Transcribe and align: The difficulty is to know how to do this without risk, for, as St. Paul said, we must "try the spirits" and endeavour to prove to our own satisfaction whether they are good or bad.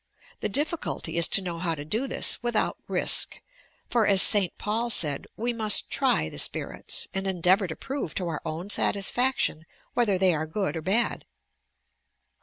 The 0.39 0.49
difficulty 0.49 1.15
is 1.15 1.27
to 1.27 1.43
know 1.43 1.59
how 1.59 1.75
to 1.75 1.85
do 1.85 2.07
this 2.07 2.41
without 2.41 2.79
risk, 2.87 3.39
for, 3.87 4.07
as 4.07 4.19
St. 4.19 4.51
Paul 4.57 4.89
said, 4.89 5.27
we 5.37 5.53
must 5.53 5.91
"try 5.91 6.27
the 6.27 6.39
spirits" 6.39 7.05
and 7.13 7.27
endeavour 7.27 7.67
to 7.67 7.75
prove 7.75 8.15
to 8.15 8.27
our 8.27 8.41
own 8.43 8.71
satisfaction 8.71 9.63
whether 9.93 10.17
they 10.17 10.33
are 10.33 10.47
good 10.47 10.75
or 10.75 10.81
bad. 10.81 11.25